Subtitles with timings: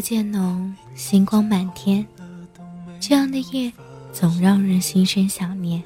[0.00, 2.06] 渐浓，星光满天，
[3.00, 3.72] 这样的夜
[4.12, 5.82] 总让人心生想念。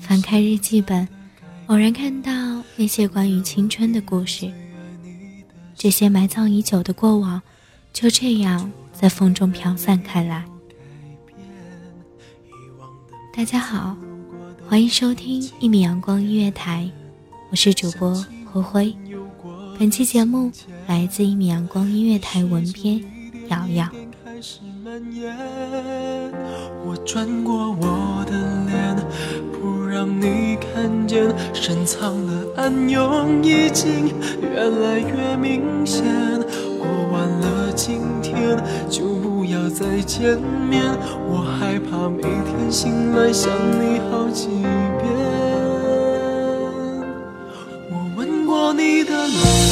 [0.00, 1.06] 翻开日记本，
[1.66, 2.32] 偶然看到
[2.76, 4.50] 那些关于青春的故事，
[5.74, 7.40] 这些埋葬已久的过往，
[7.92, 10.44] 就这样在风中飘散开来。
[13.34, 13.96] 大家好，
[14.68, 16.90] 欢迎收听一米阳光音乐台，
[17.50, 18.96] 我是主播灰灰。
[19.78, 20.52] 本期节目
[20.86, 23.00] 来自一米阳光音乐台文编
[23.48, 23.88] 瑶瑶。
[26.84, 28.32] 我转过我的
[28.66, 28.96] 脸，
[29.52, 36.04] 不让你看见，深藏的暗涌已经越来越明显。
[36.78, 38.58] 过完了今天，
[38.90, 40.36] 就不要再见
[40.68, 40.82] 面，
[41.28, 45.12] 我害怕每天醒来想你好几遍。
[47.90, 49.71] 我吻过你的脸，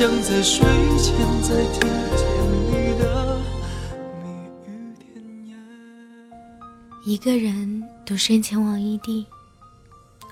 [0.00, 0.66] 只想在睡
[0.96, 1.80] 前再听
[2.16, 2.24] 见
[2.64, 3.38] 你的
[4.24, 4.30] 蜜
[4.64, 5.58] 语甜言。
[7.04, 9.26] 一个人独身前往异地，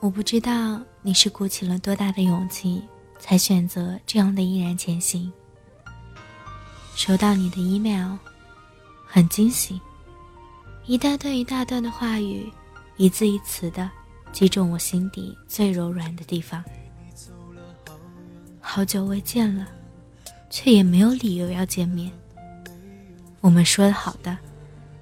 [0.00, 2.82] 我不知道你是鼓起了多大的勇气，
[3.18, 5.32] 才选择这样的毅然前行。
[6.94, 8.18] 收到你的 email，
[9.06, 9.80] 很惊喜，
[10.84, 12.52] 一大段一大段的话语，
[12.98, 13.90] 一字一词的。
[14.30, 16.62] 击中我心底最柔软的地方。
[18.66, 19.68] 好久未见了，
[20.48, 22.10] 却也没有理由要见面。
[23.40, 24.36] 我们说的好的，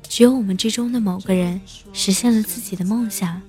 [0.02, 1.58] 只有我们之中的某个人
[1.92, 3.40] 实现了自己的梦想，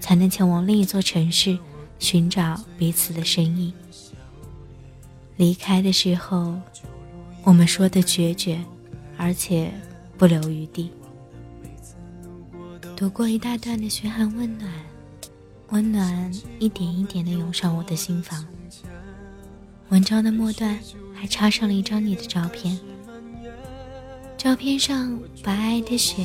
[0.00, 1.56] 才能前往另一座城市
[2.00, 3.72] 寻找彼此的身影。
[5.36, 6.58] 离开的时候，
[7.44, 8.58] 我们说的决绝，
[9.16, 9.72] 而且
[10.16, 10.90] 不留余地。
[12.96, 14.72] 读过一大段的嘘寒问暖。
[15.68, 18.44] 温暖一点一点的涌上我的心房。
[19.90, 20.78] 文章的末段
[21.12, 22.78] 还插上了一张你的照片。
[24.38, 26.24] 照片上白皑的雪，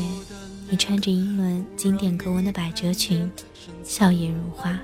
[0.70, 3.30] 你穿着英伦经典格纹的百褶裙，
[3.84, 4.80] 笑靥如花。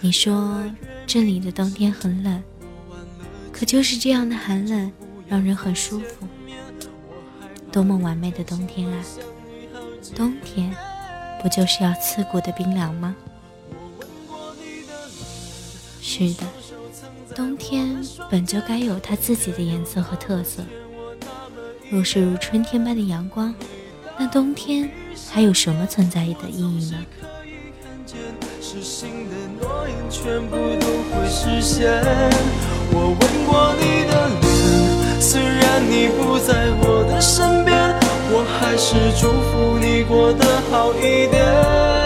[0.00, 0.62] 你说
[1.06, 2.42] 这里的冬天很冷，
[3.50, 4.92] 可就是这样的寒冷
[5.26, 6.28] 让人很舒服。
[7.72, 9.04] 多么完美的冬天啊！
[10.14, 10.74] 冬天。
[11.40, 13.14] 不就是要刺骨的冰凉吗？
[16.02, 16.42] 是的，
[17.38, 17.96] 冬天
[18.28, 20.60] 本就该有它自己的颜色和特色。
[21.88, 23.54] 若是如春天般的阳光，
[24.18, 24.90] 那冬天
[25.30, 26.98] 还有什么存在的意义呢？
[32.90, 37.78] 我吻过你的脸，虽然你不在我的身边。
[38.30, 41.97] 我还是祝福你过得好一点。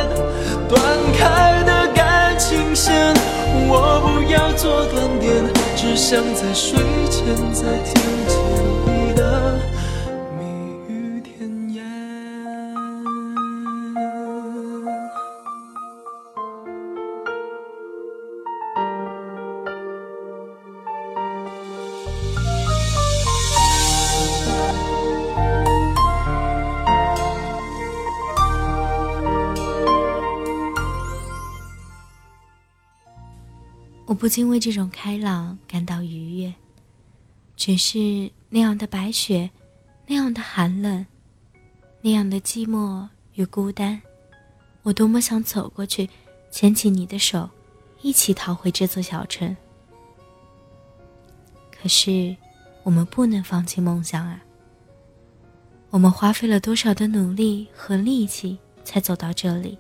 [5.83, 6.79] 只想在睡
[7.11, 7.95] 前再听
[8.29, 8.72] 见。
[34.23, 36.55] 不禁为这种开朗感到愉悦。
[37.57, 39.51] 只是那样的白雪，
[40.07, 41.05] 那样的寒冷，
[42.01, 44.01] 那样的寂寞与孤单，
[44.85, 46.09] 我多么想走过去，
[46.53, 47.51] 牵起你的手，
[48.01, 49.57] 一起逃回这座小城。
[51.73, 52.37] 可是，
[52.85, 54.41] 我们不能放弃梦想啊！
[55.91, 59.77] 我们花费了多少的努力和力气，才走到这里，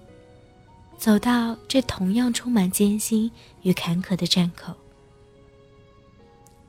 [0.97, 3.31] 走到这同样充满艰辛
[3.63, 4.75] 与坎坷的站口。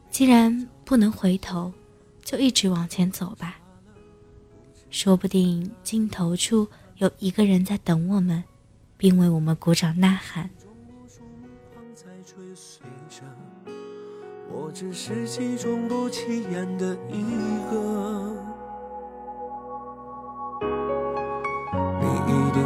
[0.10, 1.72] 既然不能回头，
[2.24, 3.60] 就一直往前走吧。
[4.90, 6.68] 说不定尽头处
[6.98, 8.44] 有一个人在等我们，
[8.98, 10.50] 并为我们鼓掌呐喊。
[14.52, 17.24] 我只是其中不起眼的一
[17.72, 18.33] 个，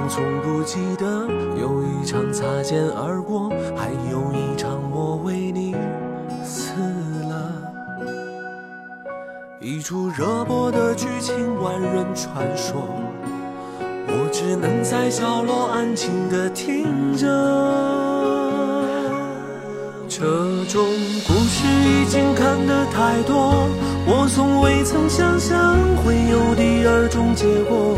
[0.10, 1.28] 从不记得，
[1.60, 5.76] 有一场擦肩而过，还有一场我为你
[6.44, 6.72] 死
[7.30, 7.52] 了。
[9.60, 12.88] 一出热播的剧情，万人传说，
[14.08, 17.28] 我只能在角落安静的听着。
[20.08, 20.26] 这
[20.66, 20.84] 种
[21.28, 23.68] 故事已经看得太多，
[24.08, 27.98] 我从未曾想象会有第二种结果。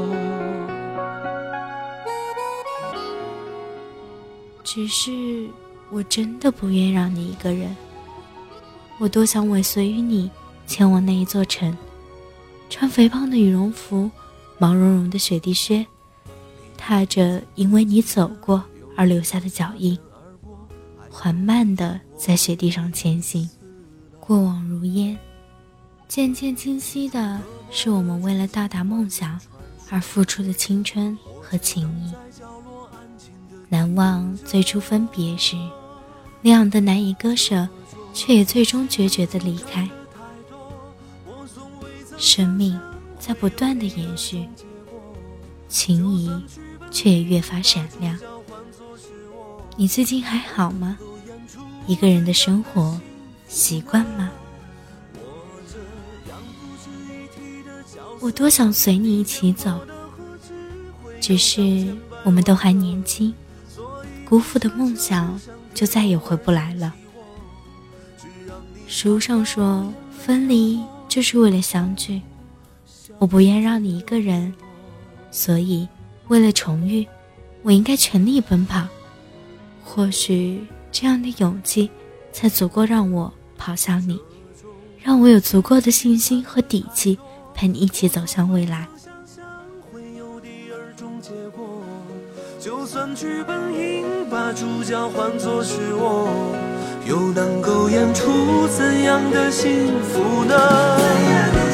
[4.73, 5.49] 只是
[5.89, 7.75] 我真的不愿让你一个人，
[8.99, 10.31] 我多想尾随于你
[10.65, 11.77] 前往那一座城，
[12.69, 14.09] 穿肥胖的羽绒服，
[14.57, 15.85] 毛茸茸的雪地靴。
[16.77, 18.63] 踏着因为你走过
[18.95, 19.99] 而留下的脚印，
[21.09, 23.49] 缓慢地在雪地上前行。
[24.21, 25.19] 过往如烟，
[26.07, 27.41] 渐渐清晰的
[27.71, 29.37] 是我们为了到达梦想
[29.89, 32.30] 而付出的青春和情谊。
[33.69, 35.55] 难忘最初分别时，
[36.41, 37.67] 那样的难以割舍，
[38.13, 39.89] 却也最终决绝的离开。
[42.17, 42.79] 生命
[43.19, 44.47] 在不断的延续，
[45.67, 46.29] 情谊。
[46.93, 48.19] 却也越发闪亮。
[49.77, 50.97] 你最近还好吗？
[51.87, 52.99] 一个人的生活
[53.47, 54.29] 习惯吗？
[58.19, 59.79] 我多想随你一起走，
[61.21, 63.33] 只是我们都还年轻，
[64.27, 65.39] 辜负的梦想
[65.73, 66.93] 就再也回不来了。
[68.87, 72.21] 书上说，分离就是为了相聚，
[73.17, 74.53] 我不愿让你一个人，
[75.31, 75.87] 所以。
[76.27, 77.05] 为了重遇，
[77.61, 78.87] 我应该全力奔跑。
[79.83, 81.91] 或许这样的勇气，
[82.31, 84.17] 才足够让我跑向你，
[84.97, 87.19] 让我有足够的信心和底气，
[87.53, 88.87] 陪你一起走向未来。
[92.61, 96.29] 就算剧本应把主角换作是我，
[97.07, 100.53] 又能够演出怎样的幸福呢？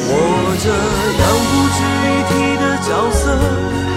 [0.08, 0.16] 我
[0.64, 3.36] 这样不值一提的角色。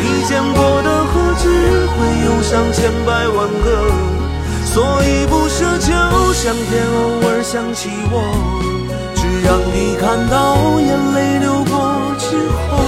[0.01, 1.47] 你见过的何止
[1.95, 1.95] 会
[2.27, 3.87] 有上千百万个，
[4.65, 5.87] 所以不奢求
[6.33, 8.19] 上天偶尔想起我，
[9.15, 10.35] 只让你看到
[10.81, 11.71] 眼泪流过
[12.19, 12.35] 之
[12.67, 12.83] 后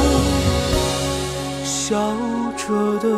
[1.64, 1.88] 笑
[2.58, 3.13] 着的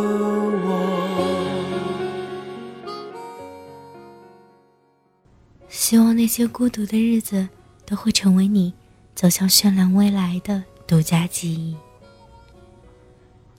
[6.25, 7.47] 那些孤独的日子
[7.85, 8.73] 都会成为你
[9.13, 11.75] 走向绚烂未来的独家记忆。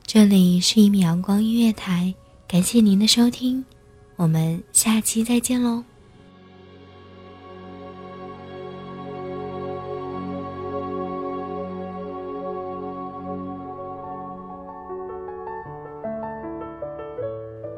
[0.04, 2.12] 这里是一米阳光音乐台，
[2.48, 3.64] 感谢您的收听，
[4.16, 5.84] 我们下期再见喽。